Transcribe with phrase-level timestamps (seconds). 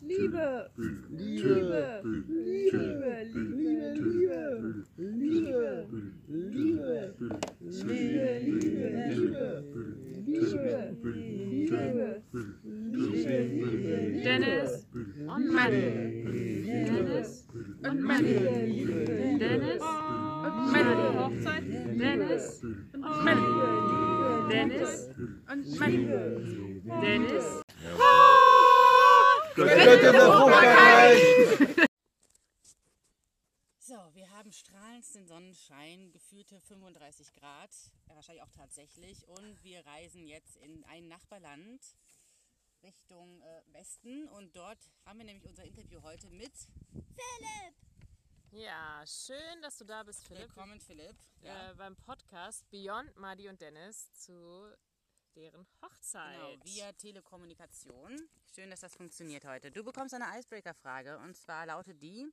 [0.00, 0.68] Liebe,
[1.10, 3.24] Liebe, Liebe, Liebe,
[3.64, 4.04] Liebe,
[4.98, 5.86] Liebe,
[6.28, 7.14] Liebe,
[7.60, 9.32] Liebe, Liebe,
[10.26, 12.22] Liebe, Liebe,
[12.64, 13.32] Liebe,
[14.24, 14.86] Dennis
[15.26, 15.92] und Maddie.
[16.66, 17.48] Dennis
[17.82, 18.38] und Maddie.
[19.40, 19.82] Dennis
[20.44, 21.18] und Maddie.
[21.18, 21.64] Hochzeit.
[21.64, 23.03] Dennis und Maddie.
[24.54, 25.08] Dennis
[25.50, 25.80] und.
[27.02, 27.62] Dennis.
[29.56, 31.88] Götter der Fruchtbarkeit!
[33.80, 37.70] So, wir haben strahlendsten Sonnenschein, gefühlte 35 Grad,
[38.06, 39.26] wahrscheinlich auch tatsächlich.
[39.26, 41.82] Und wir reisen jetzt in ein Nachbarland
[42.84, 44.28] Richtung äh, Westen.
[44.28, 46.52] Und dort haben wir nämlich unser Interview heute mit
[48.56, 50.42] Ja, schön, dass du da bist, Philipp.
[50.42, 51.16] Willkommen, Philipp.
[51.40, 54.72] Ja, Äh, beim Podcast Beyond Maddie und Dennis zu
[55.34, 56.36] deren Hochzeit.
[56.38, 58.16] genau, via Telekommunikation.
[58.54, 59.72] Schön, dass das funktioniert heute.
[59.72, 62.28] Du bekommst eine Icebreaker-Frage und zwar lautet die: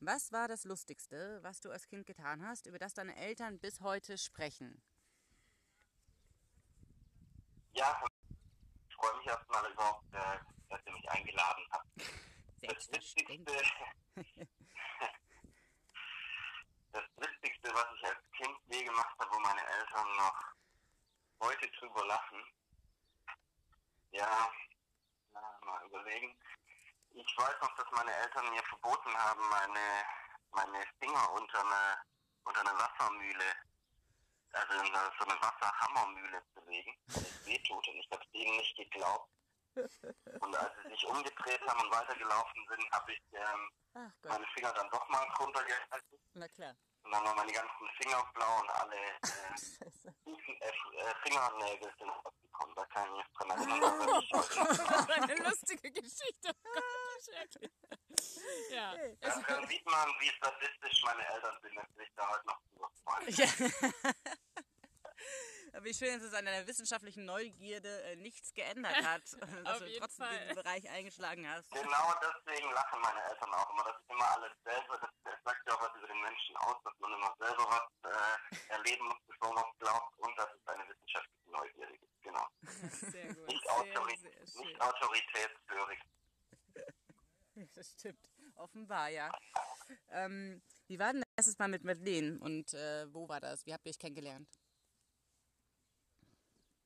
[0.00, 3.80] Was war das Lustigste, was du als Kind getan hast, über das deine Eltern bis
[3.80, 4.82] heute sprechen?
[7.72, 8.04] Ja,
[8.90, 11.88] ich freue mich erstmal überhaupt, äh, dass ihr mich eingeladen habt.
[12.60, 13.24] Das Witzigste,
[16.94, 20.44] das Witzigste, was ich als Kind je gemacht habe, wo meine Eltern noch
[21.40, 22.44] heute drüber lachen,
[24.12, 24.50] ja,
[25.32, 26.38] na, mal überlegen.
[27.10, 30.04] Ich weiß noch, dass meine Eltern mir verboten haben, meine,
[30.52, 31.98] meine Finger unter eine,
[32.44, 33.56] unter eine Wassermühle,
[34.52, 34.86] also in
[35.18, 37.88] so eine Wasserhammermühle zu legen, weil es wehtut.
[37.88, 39.30] Und ich habe ihnen nicht geglaubt.
[40.40, 44.88] Und als sie sich umgedreht haben und weitergelaufen sind, habe ich ähm, meine Finger dann
[44.90, 46.23] doch mal runtergehalten.
[46.34, 46.74] Na klar.
[47.04, 49.08] Und dann waren meine ganzen Finger blau und alle äh,
[50.60, 52.74] äh, äh, Fingernägel sind rausgekommen.
[52.74, 53.82] Da kann ich mich dran erinnern.
[53.82, 56.50] er Das ist eine lustige Geschichte.
[56.64, 56.74] Oh.
[58.70, 62.60] Ja, Ja, dann sieht man, wie statistisch meine Eltern sind, dass sich da heute noch
[62.72, 63.28] drüber freuen.
[63.28, 63.46] Ja.
[65.82, 69.22] Wie schön, dass es an deiner wissenschaftlichen Neugierde äh, nichts geändert hat.
[69.24, 70.38] dass du trotzdem Fall.
[70.38, 71.68] diesen Bereich eingeschlagen hast.
[71.72, 73.82] Genau deswegen lachen meine Eltern auch immer.
[73.82, 74.98] Das ist immer alles selber.
[74.98, 78.12] Das, das sagt ja auch was über den Menschen aus, dass man immer selber was
[79.02, 80.18] muss, bevor man es glaubt.
[80.18, 82.22] Und dass es eine wissenschaftliche Neugierde gibt.
[82.22, 82.46] Genau.
[83.12, 83.46] sehr gut.
[83.48, 84.66] Nicht, Sehr, Autorität, sehr schön.
[84.66, 85.98] nicht autoritätshörig.
[87.74, 88.28] Das stimmt.
[88.56, 89.30] Offenbar, ja.
[90.08, 93.64] Ähm, wie war denn das erstes Mal mit Madeleine und äh, wo war das?
[93.64, 94.48] Wie habt ihr euch kennengelernt?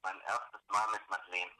[0.02, 1.50] Mein erstes Mal mit Madeleine.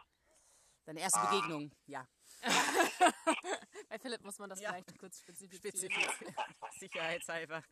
[0.85, 2.07] Deine erste Begegnung, ja.
[3.89, 4.71] Bei Philipp muss man das Ja.
[4.73, 5.93] vielleicht kurz spezifizieren.
[5.93, 6.35] Spezifisch.
[6.79, 7.63] Sicherheitshalber.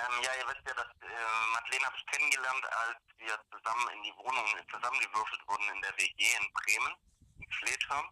[0.00, 4.02] Ähm, ja, ihr wisst ja, dass äh, Madeleine habe ich kennengelernt, als wir zusammen in
[4.02, 6.94] die Wohnung zusammengewürfelt wurden in der WG in Bremen,
[7.38, 8.08] in Schledham.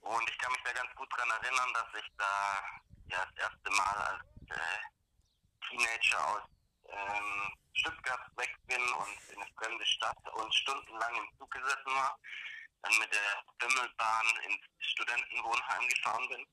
[0.00, 2.62] Und ich kann mich da ganz gut dran erinnern, dass ich da
[3.10, 4.78] ja das erste Mal als äh,
[5.66, 6.42] Teenager aus
[6.90, 12.18] ähm, Stuttgart weg bin und in eine fremde Stadt und stundenlang im Zug gesessen war,
[12.82, 16.46] dann mit der Bimmelbahn ins Studentenwohnheim gefahren bin.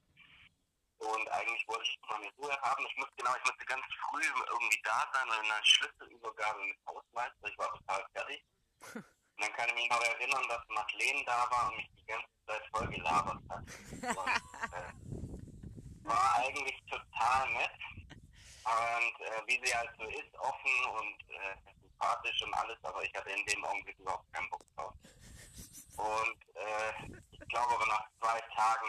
[0.97, 2.85] Und eigentlich wollte ich meine Ruhe haben.
[2.88, 6.78] Ich musste genau, ich musste ganz früh irgendwie da sein, weil in einer Schlüsselübergabe mit
[6.88, 8.45] Hausmeister, ich war total fertig.
[8.94, 9.03] Und
[9.41, 12.63] dann kann ich mich noch erinnern, dass Madeleine da war und mich die ganze Zeit
[12.72, 13.63] voll gelabert hat.
[14.01, 17.79] Und, äh, war eigentlich total nett.
[18.63, 23.13] Und äh, wie sie halt so ist, offen und äh, sympathisch und alles, aber ich
[23.13, 24.94] hatte in dem Augenblick überhaupt keinen Bock drauf.
[25.97, 28.88] Und äh, ich glaube aber nach zwei Tagen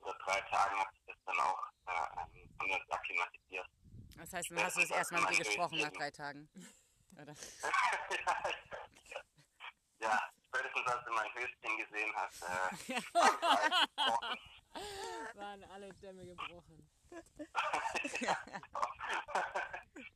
[0.00, 0.97] oder drei Tagen hat
[1.28, 3.66] dann auch äh, von uns akklimatisiert.
[4.16, 6.48] Das heißt, dann hast du das erste Mal mit ihr gesprochen nach drei Tagen.
[7.20, 7.34] Oder?
[9.98, 12.46] ja, spätestens als du mein Höschen gesehen hast, äh.
[15.38, 16.88] Waren alle Dämme gebrochen.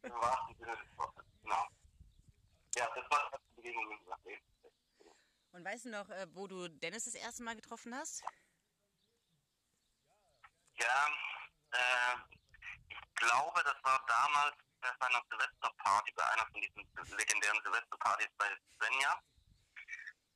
[0.02, 1.24] Im wahrsten Sinne des Wortes.
[1.42, 1.66] Genau.
[2.76, 4.42] Ja, das war die erste Begegnung mit Madeleine.
[5.52, 8.22] Und weißt du noch, äh, wo du Dennis das erste Mal getroffen hast?
[8.22, 8.28] Ja,
[11.72, 12.16] äh,
[12.88, 18.46] ich glaube, das war damals bei einer Silvesterparty, bei einer von diesen legendären Silvesterpartys bei
[18.76, 19.22] Svenja.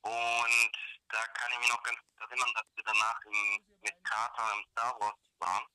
[0.01, 0.71] Und
[1.09, 4.65] da kann ich mich noch ganz gut erinnern, dass wir danach im, mit Carter im
[4.71, 5.65] Star Wars waren.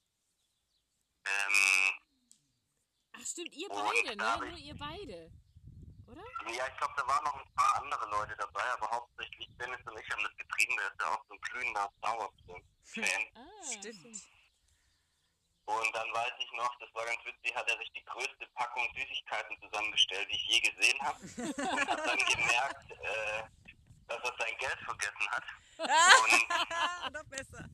[1.25, 1.93] Ähm,
[3.15, 4.37] Ach stimmt, ihr beide, ne?
[4.39, 5.31] Nur ihr beide.
[6.07, 6.53] Oder?
[6.53, 9.99] ja, ich glaube, da waren noch ein paar andere Leute dabei, aber hauptsächlich Dennis und
[9.99, 10.77] ich haben das getrieben.
[10.77, 13.27] Der ist ja auch so ein glühender Star Wars-Fan.
[13.35, 14.42] Ah, Stimmt.
[15.65, 18.89] Und dann weiß ich noch, das war ganz witzig, hat er sich die größte Packung
[18.95, 21.19] Süßigkeiten zusammengestellt, die ich je gesehen habe.
[21.23, 23.43] und hat dann gemerkt, äh,
[24.09, 24.33] dass er
[25.31, 25.45] hat.
[25.79, 27.65] Und, Noch besser.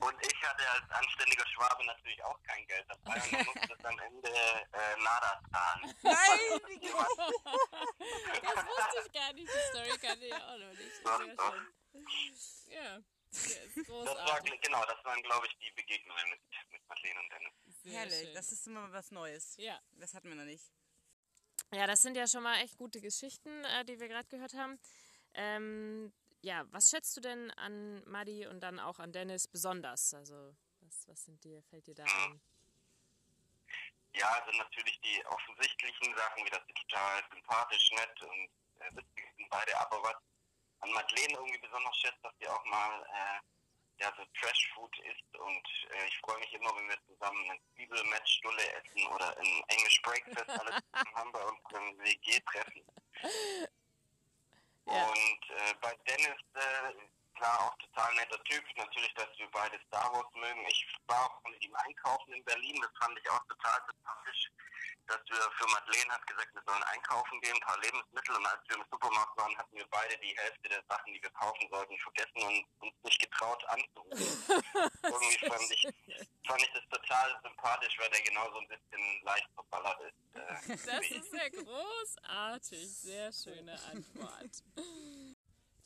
[0.00, 3.98] und ich hatte als anständiger Schwabe natürlich auch kein Geld dabei und musste es am
[3.98, 5.94] Ende äh, nada zahlen.
[6.02, 7.16] Nein, wie groß.
[8.42, 9.48] Das wusste ich gar nicht.
[9.48, 11.04] Die Story kannte ich auch noch nicht.
[11.04, 11.52] Doch, doch.
[11.52, 11.77] schön.
[13.30, 16.40] Das war, genau, das waren, glaube ich, die Begegnungen mit,
[16.70, 17.52] mit Madeleine und Dennis.
[17.82, 18.34] Sehr Herrlich, schön.
[18.34, 19.54] das ist immer was Neues.
[19.58, 19.78] Ja.
[19.92, 20.72] Das hatten wir noch nicht.
[21.72, 24.78] Ja, das sind ja schon mal echt gute Geschichten, äh, die wir gerade gehört haben.
[25.34, 30.14] Ähm, ja, was schätzt du denn an Madi und dann auch an Dennis besonders?
[30.14, 32.40] Also, was, was sind dir, fällt dir da ein?
[34.14, 38.48] Ja, also natürlich die offensichtlichen Sachen, wie das sind total sympathisch, nett und
[38.80, 39.78] äh, witzig sind beide.
[39.78, 40.16] Aber was
[40.80, 45.36] an Madeleine irgendwie besonders schätzt, dass sie auch mal äh, ja, so Trash-Food isst.
[45.38, 50.02] Und äh, ich freue mich immer, wenn wir zusammen eine Zwiebelmatch-Stulle essen oder ein English
[50.02, 52.82] Breakfast alles zusammen haben bei unserem WG-Treffen.
[54.86, 55.06] Ja.
[55.06, 56.92] Und äh, bei Dennis, äh,
[57.38, 58.64] klar, auch total netter Typ.
[58.76, 60.66] Natürlich, dass wir beide Star Wars mögen.
[60.68, 62.78] Ich war auch mit ihm einkaufen in Berlin.
[62.82, 64.50] Das fand ich auch total sympathisch.
[65.06, 68.36] Dass wir für Madeleine hat gesagt, wir sollen einkaufen gehen, ein paar Lebensmittel.
[68.36, 71.30] Und als wir im Supermarkt waren, hatten wir beide die Hälfte der Sachen, die wir
[71.30, 74.18] kaufen sollten, vergessen und uns nicht getraut anzurufen.
[75.02, 75.88] Irgendwie fand ich,
[76.46, 80.36] fand ich das total sympathisch, weil der genauso ein bisschen leicht verballert ist.
[80.36, 82.88] Äh, Das ist ja großartig.
[82.98, 84.62] Sehr schöne Antwort.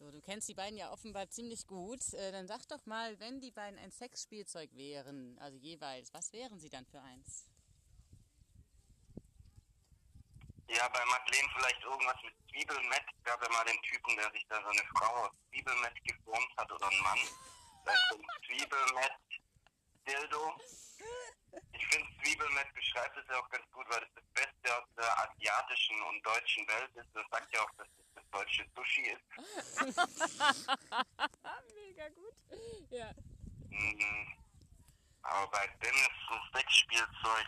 [0.02, 2.12] So, du kennst die beiden ja offenbar ziemlich gut.
[2.14, 6.58] Äh, dann sag doch mal, wenn die beiden ein Sexspielzeug wären, also jeweils, was wären
[6.58, 7.46] sie dann für eins?
[10.66, 13.04] Ja, bei Madeleine vielleicht irgendwas mit Zwiebelmett.
[13.16, 16.50] Es gab ja mal den Typen, der sich da so eine Frau aus Zwiebelmett geformt
[16.56, 17.20] hat oder ein Mann.
[17.84, 20.60] Vielleicht so ein Zwiebelmett-Dildo.
[21.75, 25.16] Ich finde, Zwiebelmett beschreibt es ja auch ganz gut, weil es das Beste aus der
[25.16, 27.14] asiatischen und deutschen Welt ist.
[27.14, 29.23] Das sagt ja auch, dass das deutsche Sushi ist.
[31.75, 32.34] Mega gut.
[32.90, 33.12] Ja.
[33.70, 34.26] Mhm.
[35.23, 37.46] Aber bei Dennis so Sexspielzeug,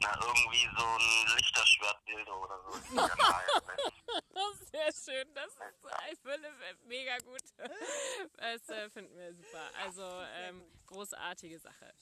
[0.00, 2.72] na irgendwie so ein Lichterschwert-Dildo oder so.
[4.54, 4.70] ist.
[4.70, 5.60] Sehr schön, das ist
[6.12, 6.52] ich finde,
[6.86, 7.42] mega gut.
[8.36, 9.70] Das äh, finden wir super.
[9.82, 10.02] Also
[10.34, 11.94] ähm, großartige Sache.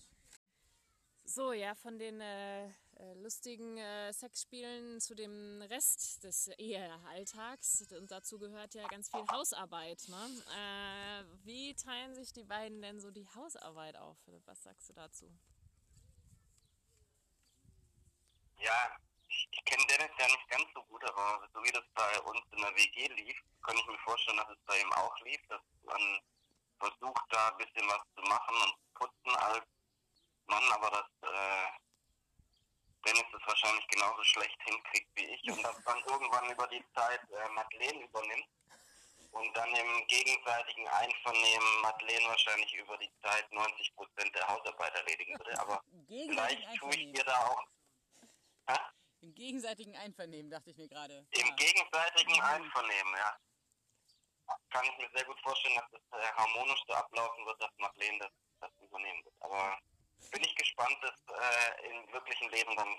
[1.24, 2.66] So, ja, von den äh,
[3.02, 7.86] äh, lustigen äh, Sexspielen zu dem Rest des Ehealltags.
[7.98, 10.02] Und dazu gehört ja ganz viel Hausarbeit.
[10.08, 10.42] Ne?
[10.56, 14.16] Äh, wie teilen sich die beiden denn so die Hausarbeit auf?
[14.24, 14.46] Philipp?
[14.46, 15.26] Was sagst du dazu?
[18.58, 18.96] Ja,
[19.28, 22.40] ich, ich kenne Dennis ja nicht ganz so gut, aber so wie das bei uns
[22.52, 25.62] in der WG lief, kann ich mir vorstellen, dass es bei ihm auch lief, dass
[25.82, 26.20] man
[26.78, 29.66] versucht, da ein bisschen was zu machen und zu putzen als
[30.52, 31.66] Mann, aber dass äh,
[33.06, 37.20] Dennis das wahrscheinlich genauso schlecht hinkriegt wie ich und dass dann irgendwann über die Zeit
[37.30, 38.46] äh, Madeleine übernimmt
[39.32, 45.38] und dann im gegenseitigen Einvernehmen Madeleine wahrscheinlich über die Zeit 90 Prozent der Hausarbeit erledigen
[45.38, 47.64] würde, aber vielleicht tue ich ihr da auch
[48.68, 48.78] Hä?
[49.22, 51.26] Im gegenseitigen Einvernehmen, dachte ich mir gerade.
[51.30, 51.54] Im Ja.
[51.54, 53.36] gegenseitigen Einvernehmen, ja.
[54.70, 58.18] Kann ich mir sehr gut vorstellen, dass das äh, harmonisch so ablaufen wird, dass Madeleine
[58.18, 59.34] das, das übernehmen wird.
[59.40, 59.78] Aber
[60.30, 62.96] bin ich gespannt, das äh, im wirklichen Leben dann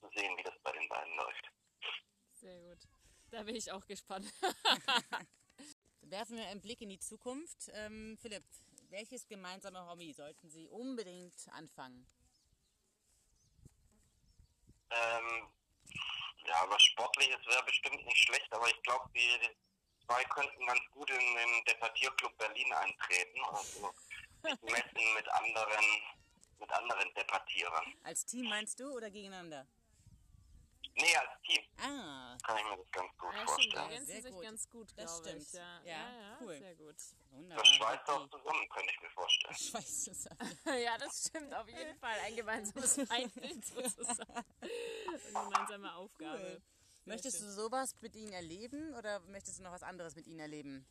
[0.00, 1.50] zu sehen, wie das bei den beiden läuft.
[2.32, 2.78] Sehr gut.
[3.30, 4.32] Da bin ich auch gespannt.
[6.02, 7.70] Werfen wir einen Blick in die Zukunft.
[7.74, 8.44] Ähm, Philipp,
[8.90, 12.06] welches gemeinsame Hobby sollten Sie unbedingt anfangen?
[14.90, 15.48] Ähm,
[16.46, 19.38] ja, aber Sportliches wäre bestimmt nicht schlecht, aber ich glaube, die
[20.06, 23.40] zwei könnten ganz gut in den Debattierclub Berlin eintreten.
[23.50, 23.92] Also
[24.62, 25.84] messen mit anderen,
[26.58, 27.94] mit anderen Debattierern.
[28.02, 29.66] Als Team meinst du oder gegeneinander?
[30.98, 33.82] Nee, als Team Ah, kann ich mir das ganz gut Ja, stimmt, die vorstellen.
[33.90, 34.42] ergänzen sehr sich gut.
[34.42, 35.48] ganz gut, Das glaube ich.
[35.48, 35.52] stimmt.
[35.52, 36.58] Ja, Ja, ja, ja cool.
[36.58, 36.96] sehr gut.
[37.30, 37.64] wunderbar.
[37.64, 39.54] Das schweißt auch zusammen, könnte ich mir vorstellen.
[39.58, 40.58] Schweißt zusammen.
[40.84, 42.18] ja, das stimmt auf jeden Fall.
[42.24, 44.44] Ein gemeinsames Feindbild sozusagen.
[44.60, 45.20] Eine
[45.50, 46.40] gemeinsame Aufgabe.
[46.40, 46.62] Cool.
[47.04, 47.46] Möchtest schön.
[47.48, 50.86] du sowas mit ihnen erleben oder möchtest du noch was anderes mit ihnen erleben?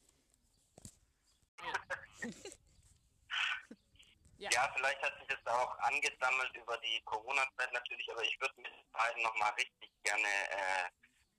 [4.37, 4.49] Ja.
[4.51, 8.67] Ja, vielleicht hat sich das auch angesammelt über die Corona-Zeit natürlich, aber ich würde mit
[8.71, 10.89] den beiden nochmal richtig gerne äh,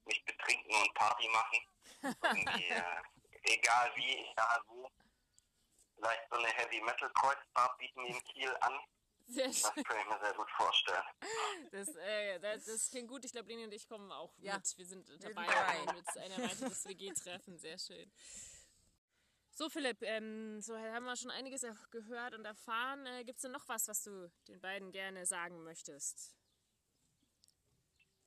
[0.07, 1.59] mich betrinken und Party machen.
[2.23, 3.03] Irgendwie, äh,
[3.55, 4.91] egal wie, egal wo.
[5.97, 8.79] Vielleicht so eine Heavy-Metal-Kreuzfahrt bieten wir in Kiel an.
[9.29, 9.83] Sehr Das schön.
[9.85, 11.03] kann ich mir sehr gut vorstellen.
[11.73, 13.25] Das, äh, das, das klingt gut.
[13.25, 14.55] Ich glaube, Leni und ich kommen auch Ja.
[14.55, 14.79] mit.
[14.79, 15.93] Wir sind sind dabei dabei.
[15.95, 17.59] mit einer weiteres WG-Treffen.
[17.59, 18.13] Sehr schön.
[19.59, 23.07] So, Philipp, ähm, so haben wir schon einiges gehört und erfahren.
[23.07, 26.37] Äh, Gibt es denn noch was, was du den beiden gerne sagen möchtest?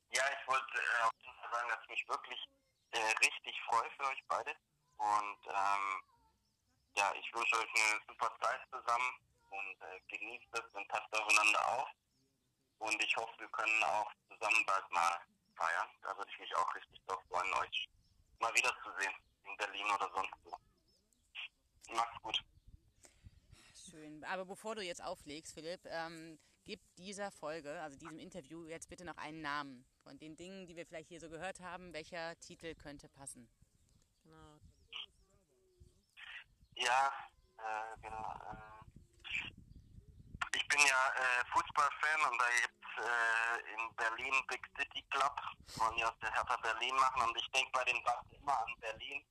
[0.10, 2.50] Ja, ich wollte äh, sagen, dass ich mich wirklich
[2.90, 4.56] äh, richtig freue für euch beide.
[4.98, 6.04] Und ähm,
[6.98, 9.14] ja, ich wünsche euch eine super Zeit zusammen
[9.52, 11.90] und äh, genießt es und passt aufeinander auf.
[12.80, 15.22] Und ich hoffe, wir können auch zusammen bald mal
[15.56, 15.90] feiern.
[16.02, 17.88] Da würde ich mich auch richtig drauf freuen, euch
[18.40, 20.58] mal wiederzusehen in Berlin oder sonst wo.
[21.92, 22.44] Macht's gut.
[23.90, 24.24] Schön.
[24.26, 29.06] Aber bevor du jetzt auflegst, Philipp, ähm, gib dieser Folge, also diesem Interview, jetzt bitte
[29.06, 29.86] noch einen Namen.
[30.04, 33.50] Von den Dingen, die wir vielleicht hier so gehört haben, welcher Titel könnte passen?
[34.24, 34.60] Genau.
[36.76, 37.12] Ja,
[37.58, 38.34] äh, genau.
[38.34, 38.80] Äh,
[40.56, 45.36] ich bin ja äh, Fußballfan und da gibt's äh, in Berlin Big City Club,
[45.78, 48.80] wollen die aus der Hertha Berlin machen und ich denke bei den Bugs immer an
[48.80, 49.24] Berlin.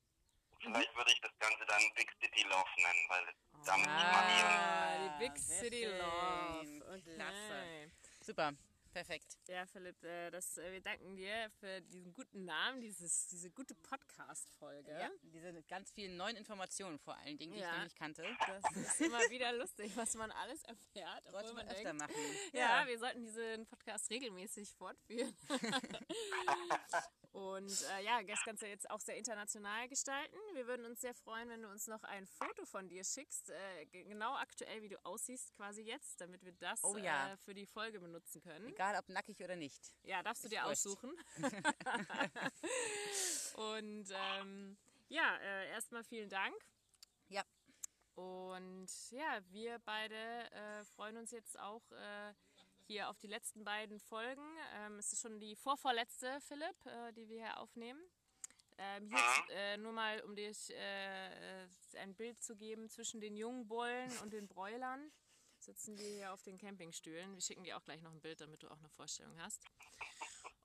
[0.61, 3.25] Vielleicht würde ich das Ganze dann Big City Love nennen, weil
[3.65, 5.85] damit ich Money und Ah, die Big sehr City.
[5.85, 6.85] Love.
[6.99, 7.13] Okay.
[7.15, 7.91] Klasse.
[8.21, 8.51] Super,
[8.93, 9.37] perfekt.
[9.47, 13.73] Ja, Philipp, äh, das, äh, wir danken dir für diesen guten Namen, dieses, diese gute
[13.75, 14.91] Podcast-Folge.
[14.91, 17.69] Ja, diese ganz vielen neuen Informationen vor allen Dingen, die Ja.
[17.71, 18.23] ich noch nicht kannte.
[18.47, 21.23] Das ist immer wieder lustig, was man alles erfährt.
[21.27, 22.35] obwohl Sollte man man öfter denkt, machen.
[22.53, 25.35] Ja, wir sollten diesen Podcast regelmäßig fortführen.
[27.31, 30.35] Und äh, ja, das Ganze jetzt auch sehr international gestalten.
[30.53, 33.85] Wir würden uns sehr freuen, wenn du uns noch ein Foto von dir schickst, äh,
[33.85, 37.33] ge- genau aktuell, wie du aussiehst, quasi jetzt, damit wir das Oh ja.
[37.33, 38.67] äh, für die Folge benutzen können.
[38.69, 39.93] Egal ob nackig oder nicht.
[40.03, 41.13] Ja, darfst du dir aussuchen.
[43.55, 44.77] Und ähm,
[45.09, 46.55] ja, äh, erstmal vielen Dank.
[47.27, 47.43] Ja.
[48.15, 50.15] Und ja, wir beide
[50.51, 52.33] äh, freuen uns jetzt auch äh,
[52.89, 54.41] hier auf die letzten beiden Folgen.
[54.73, 58.01] Ähm, es ist schon die vorvorletzte, Philipp, äh, die wir hier aufnehmen.
[58.79, 59.49] Ähm, hier Mhm.
[59.51, 61.67] äh, nur mal, um dir äh, äh,
[61.99, 65.11] ein Bild zu geben zwischen den jungen Bullen und den Bräulern.
[65.59, 67.35] Sitzen wir hier auf den Campingstühlen.
[67.35, 69.63] Wir schicken dir auch gleich noch ein Bild, damit du auch eine Vorstellung hast.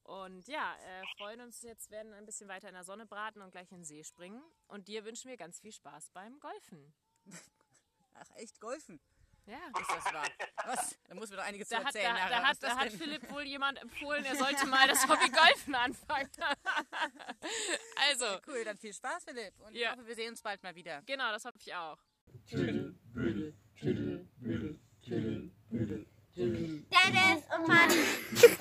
[0.05, 3.51] Und ja, äh, freuen uns jetzt, werden ein bisschen weiter in der Sonne braten und
[3.51, 4.43] gleich in den See springen.
[4.69, 6.95] Und dir wünschen wir ganz viel Spaß beim Golfen.
[8.15, 8.99] Ach, echt golfen.
[9.47, 10.27] Ja, ist das wahr?
[10.65, 10.99] Was?
[11.07, 12.15] Da muss man doch einiges da zu erzählen.
[12.15, 15.29] Hat, da, da hat, da hat Philipp wohl jemand empfohlen, er sollte mal das Hobby
[15.31, 16.31] Golfen anfangen.
[18.09, 18.25] also.
[18.47, 19.53] Cool, dann viel Spaß, Philipp.
[19.61, 19.81] Und ja.
[19.81, 21.03] ich hoffe, wir sehen uns bald mal wieder.
[21.05, 21.99] Genau, das hoffe ich auch.
[22.47, 26.87] Tüdel, büdel, tüdel, büdel, tüdel, büdel, tüdel.
[26.91, 27.91] Dennis und Mann.